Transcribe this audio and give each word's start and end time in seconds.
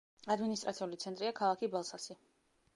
ადმინისტრაციული 0.35 0.99
ცენტრია 1.05 1.35
ქალაქი 1.43 1.73
ბალსასი. 1.77 2.21